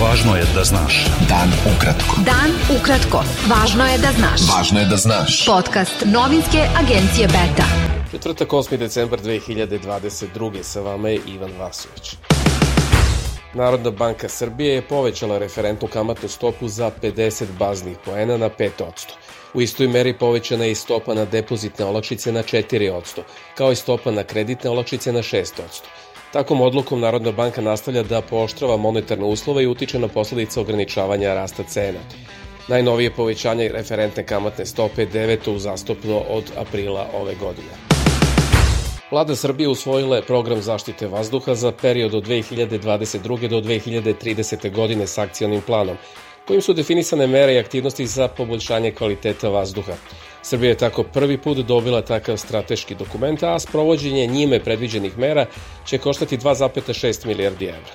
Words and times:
Važno 0.00 0.32
je 0.36 0.44
da 0.54 0.62
znaš. 0.64 0.94
Dan 1.28 1.50
ukratko. 1.68 2.22
Dan 2.24 2.54
ukratko. 2.72 3.20
Važno 3.50 3.84
je 3.84 3.98
da 4.00 4.12
znaš. 4.16 4.46
Važno 4.48 4.80
je 4.80 4.86
da 4.88 4.96
znaš. 4.96 5.34
Podcast 5.46 6.06
novinske 6.06 6.62
agencije 6.80 7.26
Beta. 7.28 7.66
Četvrtak 8.10 8.48
8. 8.48 8.76
decembar 8.80 9.20
2022. 9.20 10.62
Sa 10.62 10.80
vama 10.80 11.08
je 11.08 11.20
Ivan 11.26 11.52
Vasović. 11.58 12.16
Narodna 13.54 13.90
banka 13.90 14.28
Srbije 14.28 14.74
je 14.74 14.88
povećala 14.88 15.38
referentnu 15.38 15.88
kamatnu 15.88 16.28
stopu 16.28 16.68
za 16.68 16.90
50 17.02 17.44
baznih 17.58 17.96
poena 18.04 18.36
na 18.36 18.48
5%. 18.48 18.70
U 19.54 19.60
istoj 19.60 19.88
meri 19.88 20.18
povećana 20.18 20.64
je 20.64 20.72
i 20.72 20.74
stopa 20.74 21.14
na 21.14 21.24
depozitne 21.24 21.84
olakšice 21.84 22.32
na 22.32 22.42
4%, 22.42 23.20
kao 23.54 23.72
i 23.72 23.76
stopa 23.76 24.10
na 24.10 24.24
kreditne 24.24 24.70
olakšice 24.70 25.12
na 25.12 25.22
6%. 25.22 25.84
Takom 26.32 26.60
odlukom 26.60 27.00
Narodna 27.00 27.32
banka 27.32 27.60
nastavlja 27.60 28.02
da 28.02 28.20
pooštrava 28.20 28.76
monetarne 28.76 29.24
uslove 29.24 29.62
i 29.62 29.66
utiče 29.66 29.98
na 29.98 30.08
posledice 30.08 30.60
ograničavanja 30.60 31.34
rasta 31.34 31.62
cena. 31.62 31.98
Najnovije 32.68 33.10
povećanje 33.10 33.68
referentne 33.68 34.26
kamatne 34.26 34.66
stope 34.66 35.02
je 35.02 35.06
deveto 35.06 35.52
uzastopno 35.52 36.18
od 36.28 36.44
aprila 36.56 37.08
ove 37.14 37.34
godine. 37.34 37.68
Vlada 39.10 39.36
Srbije 39.36 39.68
usvojila 39.68 40.16
je 40.16 40.22
program 40.22 40.62
zaštite 40.62 41.08
vazduha 41.08 41.54
za 41.54 41.72
period 41.72 42.14
od 42.14 42.26
2022. 42.26 43.48
do 43.48 43.60
2030. 43.60 44.74
godine 44.74 45.06
s 45.06 45.18
akcionim 45.18 45.60
planom, 45.66 45.96
kojim 46.50 46.62
su 46.62 46.72
definisane 46.72 47.26
mere 47.26 47.54
i 47.54 47.58
aktivnosti 47.58 48.06
za 48.06 48.28
poboljšanje 48.28 48.90
kvaliteta 48.90 49.48
vazduha. 49.48 49.92
Srbija 50.42 50.70
je 50.70 50.76
tako 50.76 51.02
prvi 51.02 51.38
put 51.38 51.58
dobila 51.58 52.02
takav 52.02 52.36
strateški 52.36 52.94
dokument, 52.94 53.42
a 53.42 53.58
sprovođenje 53.58 54.26
njime 54.26 54.58
predviđenih 54.64 55.18
mera 55.18 55.46
će 55.86 55.98
koštati 55.98 56.38
2,6 56.38 57.26
milijardi 57.26 57.64
evra. 57.64 57.94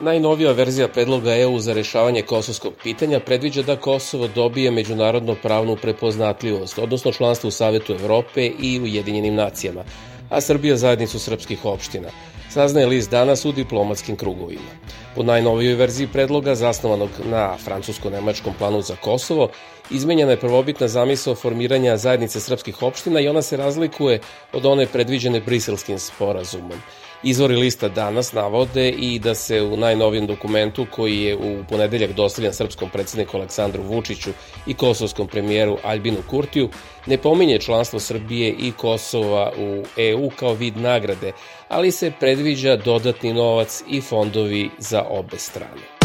Najnovija 0.00 0.52
verzija 0.52 0.88
predloga 0.88 1.36
EU 1.36 1.58
za 1.58 1.72
rešavanje 1.72 2.22
kosovskog 2.22 2.72
pitanja 2.82 3.20
predviđa 3.20 3.62
da 3.62 3.76
Kosovo 3.76 4.28
dobije 4.28 4.70
međunarodno 4.70 5.34
pravnu 5.42 5.76
prepoznatljivost, 5.76 6.78
odnosno 6.78 7.12
članstvo 7.12 7.48
u 7.48 7.50
Savetu 7.50 7.92
Evrope 7.92 8.46
i 8.46 8.80
Ujedinjenim 8.80 9.34
nacijama, 9.34 9.84
a 10.30 10.40
Srbija 10.40 10.76
zajednicu 10.76 11.18
srpskih 11.18 11.64
opština– 11.64 12.08
saznaje 12.56 12.86
list 12.86 13.10
danas 13.10 13.44
u 13.44 13.52
diplomatskim 13.52 14.16
krugovima. 14.16 14.72
Po 15.14 15.22
najnovijoj 15.22 15.74
verziji 15.74 16.08
predloga, 16.08 16.54
zasnovanog 16.54 17.10
na 17.30 17.56
francusko-nemačkom 17.64 18.54
planu 18.58 18.80
za 18.82 18.96
Kosovo, 18.96 19.48
izmenjena 19.90 20.30
je 20.30 20.40
prvobitna 20.40 20.88
zamisao 20.88 21.34
formiranja 21.34 21.96
zajednice 21.96 22.40
srpskih 22.40 22.82
opština 22.82 23.20
i 23.20 23.28
ona 23.28 23.42
se 23.42 23.56
razlikuje 23.56 24.20
od 24.52 24.66
one 24.66 24.86
predviđene 24.86 25.40
briselskim 25.40 25.98
sporazumom. 25.98 26.80
Izvori 27.26 27.56
lista 27.56 27.88
danas 27.88 28.32
navode 28.32 28.90
i 28.90 29.18
da 29.18 29.34
se 29.34 29.62
u 29.62 29.76
najnovijem 29.76 30.26
dokumentu 30.26 30.86
koji 30.90 31.20
je 31.20 31.36
u 31.36 31.64
ponedeljak 31.68 32.12
dostavljen 32.12 32.52
srpskom 32.54 32.90
predsedniku 32.90 33.36
Aleksandru 33.36 33.82
Vučiću 33.82 34.30
i 34.66 34.74
kosovskom 34.74 35.28
premijeru 35.28 35.78
Albinu 35.82 36.22
Kurtiju 36.30 36.68
ne 37.06 37.18
pominje 37.18 37.58
članstvo 37.58 38.00
Srbije 38.00 38.54
i 38.58 38.72
Kosova 38.72 39.52
u 39.58 39.82
EU 39.96 40.30
kao 40.36 40.54
vid 40.54 40.76
nagrade, 40.76 41.32
ali 41.68 41.90
se 41.90 42.12
predviđa 42.20 42.76
dodatni 42.76 43.32
novac 43.32 43.82
i 43.90 44.00
fondovi 44.00 44.70
za 44.78 45.02
obe 45.10 45.38
strane. 45.38 45.95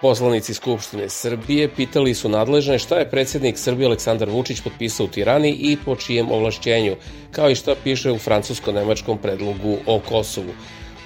Poslanici 0.00 0.54
Skupštine 0.54 1.08
Srbije 1.08 1.68
pitali 1.68 2.14
su 2.14 2.28
nadležne 2.28 2.78
šta 2.78 2.98
je 2.98 3.10
predsednik 3.10 3.58
Srbije 3.58 3.86
Aleksandar 3.86 4.30
Vučić 4.30 4.60
potpisao 4.60 5.06
u 5.06 5.08
Tirani 5.08 5.50
i 5.50 5.76
po 5.84 5.96
čijem 5.96 6.30
ovlašćenju, 6.30 6.96
kao 7.30 7.50
i 7.50 7.54
šta 7.54 7.74
piše 7.84 8.12
u 8.12 8.18
francusko-nemačkom 8.18 9.18
predlogu 9.18 9.76
o 9.86 10.00
Kosovu. 10.08 10.54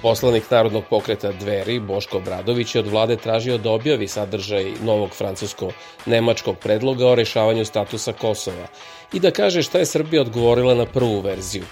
Poslanik 0.01 0.51
Narodnog 0.51 0.83
pokreta 0.89 1.31
Dveri, 1.31 1.79
Boško 1.79 2.19
Bradović, 2.19 2.75
je 2.75 2.79
od 2.79 2.87
vlade 2.87 3.15
tražio 3.15 3.57
da 3.57 3.71
objavi 3.71 4.07
sadržaj 4.07 4.71
novog 4.83 5.09
francusko-nemačkog 5.09 6.55
predloga 6.61 7.07
o 7.07 7.15
rešavanju 7.15 7.65
statusa 7.65 8.13
Kosova 8.13 8.67
i 9.13 9.19
da 9.19 9.31
kaže 9.31 9.63
šta 9.63 9.79
je 9.79 9.85
Srbija 9.85 10.21
odgovorila 10.21 10.75
na 10.75 10.85
prvu 10.85 11.19
verziju. 11.21 11.63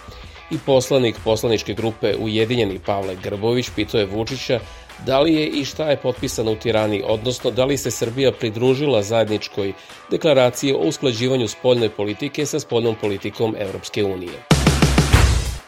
I 0.51 0.57
poslanik 0.65 1.15
poslaničke 1.23 1.73
grupe 1.73 2.15
Ujedinjeni 2.19 2.79
Pavle 2.85 3.15
Grbović 3.23 3.69
pitao 3.75 3.99
je 3.99 4.05
Vučića 4.05 4.59
da 5.05 5.19
li 5.19 5.33
je 5.33 5.47
i 5.47 5.65
šta 5.65 5.89
je 5.89 5.97
potpisano 5.97 6.51
u 6.51 6.55
Tirani, 6.55 7.03
odnosno 7.05 7.51
da 7.51 7.65
li 7.65 7.77
se 7.77 7.91
Srbija 7.91 8.31
pridružila 8.31 9.03
zajedničkoj 9.03 9.73
deklaraciji 10.11 10.73
o 10.73 10.77
usklađivanju 10.77 11.47
spoljne 11.47 11.89
politike 11.89 12.45
sa 12.45 12.59
spoljnom 12.59 12.95
politikom 13.01 13.55
Evropske 13.59 14.03
unije. 14.03 14.43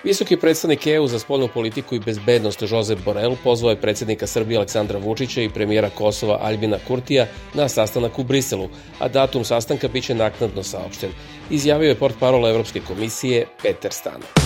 Visoki 0.03 0.37
predstavnik 0.37 0.87
EU 0.87 1.07
za 1.07 1.19
spoljnu 1.19 1.47
politiku 1.47 1.95
i 1.95 1.99
bezbednost 1.99 2.61
Josep 2.61 2.99
Borrell 3.05 3.35
pozvao 3.43 3.69
je 3.69 3.81
predsednika 3.81 4.27
Srbije 4.27 4.57
Aleksandra 4.57 4.99
Vučića 4.99 5.41
i 5.41 5.49
premijera 5.49 5.89
Kosova 5.89 6.39
Albina 6.41 6.77
Kurtija 6.87 7.27
na 7.53 7.69
sastanak 7.69 8.19
u 8.19 8.23
Briselu, 8.23 8.69
a 8.99 9.07
datum 9.07 9.43
sastanka 9.43 9.87
biće 9.87 10.15
naknadno 10.15 10.63
saopšten, 10.63 11.09
izjavio 11.49 11.89
je 11.89 11.95
port 11.95 12.15
parola 12.19 12.49
Evropske 12.49 12.81
komisije 12.87 13.45
Peter 13.61 13.93
Stano. 13.93 14.42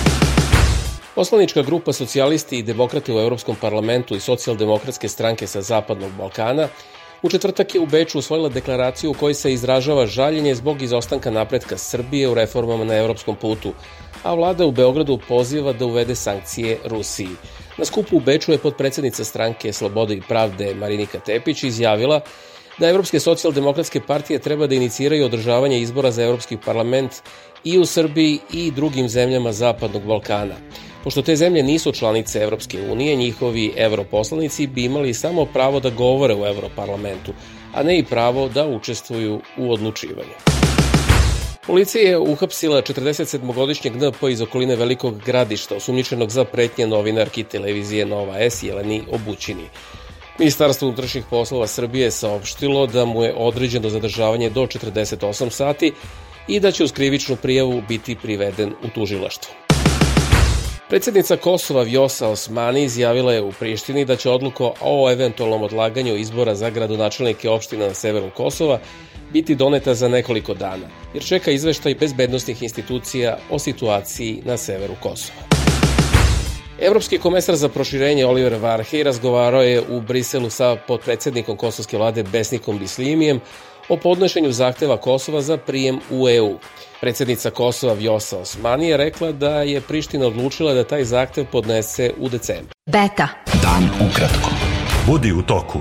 Poslanička 1.17 1.61
grupa 1.61 1.93
socijalisti 1.93 2.57
i 2.57 2.63
demokrate 2.63 3.13
u 3.13 3.19
Evropskom 3.19 3.55
parlamentu 3.61 4.15
i 4.15 4.19
socijaldemokratske 4.19 5.07
stranke 5.07 5.47
sa 5.47 5.61
Zapadnog 5.61 6.11
Balkana 6.17 6.67
u 7.21 7.29
četvrtak 7.29 7.75
je 7.75 7.81
u 7.81 7.85
Beču 7.85 8.19
usvojila 8.19 8.49
deklaraciju 8.49 9.11
u 9.11 9.13
kojoj 9.13 9.33
se 9.33 9.53
izražava 9.53 10.05
žaljenje 10.05 10.55
zbog 10.55 10.81
izostanka 10.81 11.31
napretka 11.31 11.77
Srbije 11.77 12.29
u 12.29 12.33
reformama 12.33 12.83
na 12.83 12.95
evropskom 12.97 13.35
putu, 13.35 13.73
a 14.23 14.33
vlada 14.33 14.65
u 14.65 14.71
Beogradu 14.71 15.19
poziva 15.27 15.73
da 15.73 15.85
uvede 15.85 16.15
sankcije 16.15 16.77
Rusiji. 16.85 17.33
Na 17.77 17.85
skupu 17.85 18.17
u 18.17 18.19
Beču 18.19 18.51
je 18.51 18.57
podpredsednica 18.57 19.23
stranke 19.23 19.73
Slobode 19.73 20.13
i 20.13 20.21
pravde 20.21 20.75
Marinika 20.75 21.19
Tepić 21.19 21.63
izjavila 21.63 22.21
da 22.77 22.89
Evropske 22.89 23.19
socijaldemokratske 23.19 24.01
partije 24.07 24.39
treba 24.39 24.67
da 24.67 24.75
iniciraju 24.75 25.25
održavanje 25.25 25.79
izbora 25.79 26.11
za 26.11 26.23
Evropski 26.23 26.57
parlament 26.65 27.11
i 27.63 27.77
u 27.77 27.85
Srbiji 27.85 28.39
i 28.53 28.71
drugim 28.71 29.09
zemljama 29.09 29.51
Zapadnog 29.51 30.03
Balkana. 30.03 30.55
Pošto 31.07 31.21
te 31.21 31.35
zemlje 31.35 31.63
nisu 31.63 31.91
članice 31.91 32.39
Evropske 32.39 32.81
unije, 32.91 33.15
njihovi 33.15 33.73
europoslanici 33.75 34.67
bi 34.67 34.83
imali 34.83 35.13
samo 35.13 35.45
pravo 35.45 35.79
da 35.79 35.89
govore 35.89 36.35
u 36.35 36.45
Evroparlamentu, 36.45 37.33
a 37.73 37.83
ne 37.83 37.99
i 37.99 38.03
pravo 38.03 38.49
da 38.49 38.67
učestvuju 38.67 39.41
u 39.57 39.71
odlučivanju. 39.71 40.35
Policija 41.67 42.09
je 42.09 42.17
uhapsila 42.17 42.81
47-godišnjeg 42.81 43.95
NP 44.07 44.31
iz 44.31 44.41
okoline 44.41 44.75
Velikog 44.75 45.21
gradišta, 45.25 45.75
osumnjičenog 45.75 46.29
za 46.29 46.43
pretnje 46.43 46.87
novinarki 46.87 47.43
televizije 47.43 48.05
Nova 48.05 48.35
S 48.39 48.63
Jeleni 48.63 49.03
Obućini. 49.11 49.69
Ministarstvo 50.39 50.87
unutrašnjih 50.87 51.25
poslova 51.29 51.67
Srbije 51.67 52.03
je 52.03 52.11
saopštilo 52.11 52.87
da 52.87 53.05
mu 53.05 53.23
je 53.23 53.33
određeno 53.37 53.89
zadržavanje 53.89 54.49
do 54.49 54.61
48 54.61 55.49
sati 55.49 55.93
i 56.47 56.59
da 56.59 56.71
će 56.71 56.83
uz 56.83 56.91
krivičnu 56.91 57.35
prijavu 57.35 57.81
biti 57.87 58.15
priveden 58.15 58.73
u 58.83 58.89
tužilaštvu. 58.95 59.66
Predsednica 60.89 61.37
Kosova 61.37 61.83
Vjosa 61.83 62.27
Osmani 62.27 62.83
izjavila 62.83 63.33
je 63.33 63.41
u 63.41 63.51
Prištini 63.51 64.05
da 64.05 64.15
će 64.15 64.29
odluko 64.29 64.73
o 64.81 65.11
eventualnom 65.11 65.63
odlaganju 65.63 66.15
izbora 66.15 66.55
za 66.55 66.69
gradonačelnike 66.69 67.49
opština 67.49 67.87
na 67.87 67.93
severu 67.93 68.29
Kosova 68.35 68.79
biti 69.33 69.55
doneta 69.55 69.93
za 69.93 70.07
nekoliko 70.07 70.53
dana, 70.53 70.87
jer 71.13 71.23
čeka 71.23 71.51
izveštaj 71.51 71.95
bezbednostnih 71.95 72.63
institucija 72.63 73.37
o 73.49 73.59
situaciji 73.59 74.41
na 74.45 74.57
severu 74.57 74.93
Kosova. 75.01 75.39
Evropski 76.79 77.17
komesar 77.17 77.55
za 77.55 77.69
proširenje 77.69 78.25
Oliver 78.25 78.55
Varhej 78.55 79.03
razgovarao 79.03 79.61
je 79.61 79.81
u 79.89 80.01
Briselu 80.01 80.49
sa 80.49 80.75
podpredsednikom 80.87 81.57
kosovske 81.57 81.97
vlade 81.97 82.23
Besnikom 82.23 82.79
Bislimijem 82.79 83.39
o 83.89 83.97
podnošenju 83.97 84.51
zahteva 84.51 84.97
Kosova 84.97 85.41
za 85.41 85.57
prijem 85.57 85.99
u 86.11 86.29
EU. 86.29 86.57
Predsednica 87.01 87.49
Kosova 87.49 87.93
Vjosa 87.93 88.37
Osmani 88.37 88.87
je 88.87 88.97
rekla 88.97 89.31
da 89.31 89.61
je 89.61 89.81
Priština 89.81 90.27
odlučila 90.27 90.73
da 90.73 90.83
taj 90.83 91.03
zahtev 91.03 91.45
podnese 91.51 92.11
u 92.17 92.29
decembru. 92.29 92.73
Beta. 92.85 93.27
Dan 93.63 94.09
ukratko. 94.09 94.49
Budi 95.07 95.31
u 95.31 95.41
toku. 95.41 95.79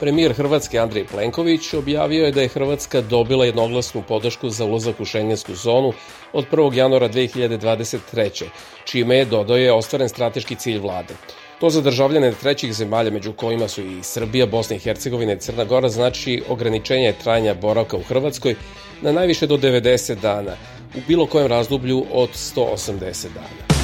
Premijer 0.00 0.32
Hrvatske 0.32 0.78
Andrej 0.78 1.06
Plenković 1.06 1.74
objavio 1.74 2.24
je 2.24 2.32
da 2.32 2.42
je 2.42 2.48
Hrvatska 2.48 3.00
dobila 3.00 3.44
jednoglasnu 3.44 4.02
podršku 4.08 4.50
za 4.50 4.64
ulazak 4.64 5.00
u 5.00 5.04
šengensku 5.04 5.54
zonu 5.54 5.92
od 6.32 6.44
1. 6.50 6.74
januara 6.74 7.08
2023. 7.08 8.44
čime 8.84 9.16
je, 9.16 9.24
dodao 9.24 9.56
je, 9.56 9.72
ostvaren 9.72 10.08
strateški 10.08 10.54
cilj 10.54 10.78
vlade. 10.78 11.14
To 11.60 11.70
za 11.70 11.80
državljane 11.80 12.32
trećih 12.32 12.74
zemalja, 12.74 13.10
među 13.10 13.32
kojima 13.32 13.68
su 13.68 13.82
i 13.82 14.02
Srbija, 14.02 14.46
Bosna 14.46 14.76
i 14.76 14.78
Hercegovina 14.78 15.32
i 15.32 15.38
Crna 15.38 15.64
Gora, 15.64 15.88
znači 15.88 16.42
ograničenje 16.48 17.14
trajanja 17.22 17.54
boravka 17.54 17.96
u 17.96 18.02
Hrvatskoj 18.02 18.54
na 19.02 19.12
najviše 19.12 19.46
do 19.46 19.56
90 19.56 20.20
dana, 20.20 20.56
u 20.96 20.98
bilo 21.08 21.26
kojem 21.26 21.46
razdoblju 21.46 22.04
od 22.12 22.30
180 22.30 23.26
dana. 23.34 23.76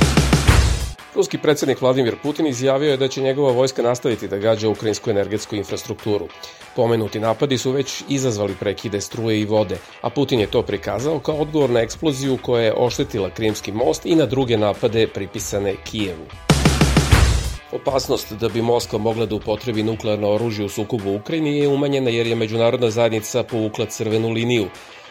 Ruski 1.15 1.39
predsednik 1.39 1.81
Vladimir 1.81 2.17
Putin 2.23 2.47
izjavio 2.47 2.91
je 2.91 2.97
da 2.97 3.09
će 3.09 3.23
njegova 3.23 3.53
vojska 3.53 3.83
nastaviti 3.83 4.29
da 4.29 4.39
gađa 4.39 4.69
ukrajinsku 4.69 5.11
energetsku 5.11 5.57
infrastrukturu. 5.57 6.29
Pomenuti 6.77 7.21
napadi 7.21 7.59
su 7.59 7.71
već 7.71 8.03
izazvali 8.09 8.55
prekide 8.61 9.01
struje 9.01 9.41
i 9.41 9.45
vode, 9.45 9.79
a 10.01 10.11
Putin 10.11 10.41
je 10.41 10.47
to 10.47 10.63
prikazao 10.63 11.19
kao 11.19 11.35
odgovor 11.35 11.71
na 11.71 11.81
eksploziju 11.81 12.39
koja 12.43 12.65
je 12.65 12.75
oštetila 12.77 13.31
Krimski 13.31 13.73
most 13.73 14.07
i 14.07 14.15
na 14.15 14.27
druge 14.27 14.57
napade 14.57 15.07
pripisane 15.07 15.75
Kijevu. 15.85 16.52
Opasnost 17.73 18.33
da 18.33 18.49
bi 18.49 18.63
Moskva 18.63 18.99
mogla 18.99 19.27
da 19.27 19.35
upotrebi 19.35 19.83
nuklearno 19.83 20.31
oružje 20.31 20.65
u 20.65 20.69
sukobu 20.69 21.11
u 21.11 21.17
Ukrajini 21.17 21.59
je 21.59 21.69
umanjena 21.69 22.11
jer 22.11 22.27
je 22.27 22.35
međunarodna 22.37 22.91
zajednica 22.91 23.43
povukla 23.43 23.87
crvenu 23.87 24.31
liniju, 24.31 24.69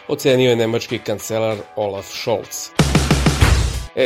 ocenio 0.08 0.50
je 0.50 0.56
nemački 0.56 0.98
kancelar 0.98 1.56
Olaf 1.76 2.06
Scholz. 2.06 2.70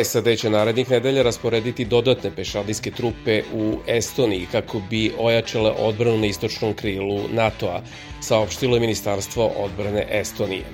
SAD 0.05 0.39
će 0.39 0.51
narednih 0.51 0.91
nedelja 0.91 1.23
rasporediti 1.23 1.85
dodatne 1.85 2.31
pešadijske 2.37 2.91
trupe 2.91 3.43
u 3.55 3.79
Estoniji 3.87 4.47
kako 4.53 4.81
bi 4.91 5.13
ojačale 5.19 5.71
odbranu 5.71 6.19
na 6.19 6.27
istočnom 6.27 6.75
krilu 6.75 7.21
NATO-a, 7.33 7.81
saopštilo 8.21 8.77
je 8.77 8.81
Ministarstvo 8.81 9.53
odbrane 9.57 10.07
Estonije. 10.11 10.65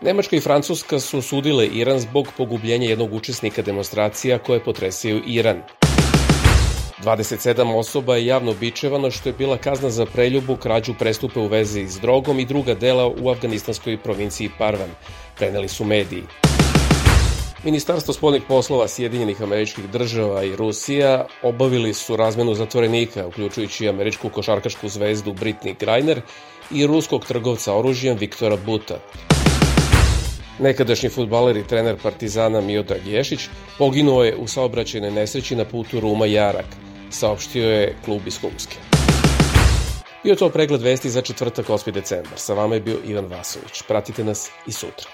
Nemačka 0.00 0.36
i 0.36 0.40
Francuska 0.40 1.00
su 1.00 1.22
sudile 1.22 1.66
Iran 1.66 2.00
zbog 2.00 2.28
pogubljenja 2.36 2.88
jednog 2.88 3.14
učesnika 3.14 3.62
demonstracija 3.62 4.38
koje 4.38 4.64
potresaju 4.64 5.22
Iran. 5.26 5.62
27 7.04 7.74
osoba 7.74 8.16
je 8.16 8.26
javno 8.26 8.54
bičevano 8.54 9.10
što 9.10 9.28
je 9.28 9.32
bila 9.32 9.56
kazna 9.56 9.90
za 9.90 10.06
preljubu, 10.06 10.56
krađu 10.56 10.94
prestupe 10.98 11.40
u 11.40 11.46
vezi 11.46 11.88
s 11.88 12.00
drogom 12.00 12.40
i 12.40 12.44
druga 12.44 12.74
dela 12.74 13.06
u 13.06 13.30
afganistanskoj 13.30 13.98
provinciji 13.98 14.50
Parvan, 14.58 14.90
preneli 15.36 15.68
su 15.68 15.84
mediji. 15.84 16.22
Ministarstvo 17.64 18.14
spoljnih 18.14 18.42
poslova 18.48 18.88
Sjedinjenih 18.88 19.42
američkih 19.42 19.90
država 19.90 20.44
i 20.44 20.56
Rusija 20.56 21.26
obavili 21.42 21.94
su 21.94 22.16
razmenu 22.16 22.54
zatvorenika, 22.54 23.26
uključujući 23.26 23.88
američku 23.88 24.28
košarkašku 24.28 24.88
zvezdu 24.88 25.32
Britney 25.32 25.74
Griner 25.78 26.20
i 26.70 26.86
ruskog 26.86 27.24
trgovca 27.26 27.74
oružjem 27.74 28.16
Viktora 28.16 28.56
Buta. 28.66 28.98
Nekadašnji 30.58 31.08
futbaler 31.08 31.56
i 31.56 31.66
trener 31.66 31.96
Partizana 32.02 32.60
Miodrag 32.60 33.06
Ješić 33.06 33.40
poginuo 33.78 34.24
je 34.24 34.36
u 34.36 34.46
saobraćajnoj 34.46 35.10
nesreći 35.10 35.56
na 35.56 35.64
putu 35.64 36.00
Ruma-Jarak, 36.00 36.87
saopštio 37.10 37.70
je 37.70 37.96
klub 38.04 38.26
iz 38.26 38.40
Humske. 38.40 38.76
Bio 40.24 40.34
to 40.34 40.48
pregled 40.48 40.82
vesti 40.82 41.10
za 41.10 41.22
četvrtak 41.22 41.66
8. 41.66 41.90
decembar. 41.90 42.32
Sa 42.36 42.54
vama 42.54 42.74
je 42.74 42.80
bio 42.80 42.96
Ivan 43.04 43.26
Vasović. 43.26 43.82
Pratite 43.88 44.24
nas 44.24 44.50
i 44.66 44.72
sutra. 44.72 45.10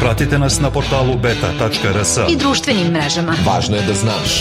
Pratite 0.00 0.38
nas 0.38 0.60
na 0.60 0.70
portalu 0.70 1.14
beta.rs 1.18 2.16
i 2.30 2.36
društvenim 2.36 2.86
mrežama. 2.86 3.34
Važno 3.46 3.76
je 3.76 3.82
da 3.82 3.94
znaš. 3.94 4.40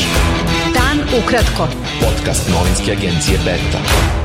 Dan 0.74 1.24
ukratko. 1.24 1.68
Podcast 2.02 2.50
novinske 2.50 2.92
agencije 2.92 3.40
Beta. 3.46 4.19